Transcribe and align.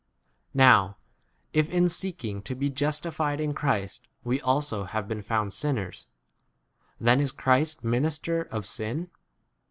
Now 0.55 0.97
if 1.53 1.69
in 1.69 1.87
seek 1.87 2.25
ing 2.25 2.41
to 2.49 2.55
be 2.55 2.71
justified 2.71 3.39
in 3.39 3.53
Christ 3.53 4.07
we 4.23 4.41
also 4.41 4.85
have 4.85 5.07
been 5.07 5.21
found 5.21 5.53
sinners, 5.53 6.07
then 6.99 7.19
[is] 7.19 7.31
Christ 7.31 7.83
minister 7.83 8.41
of 8.41 8.65
sin 8.65 9.11